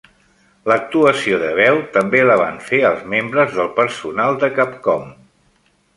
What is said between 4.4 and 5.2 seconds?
de Capcom.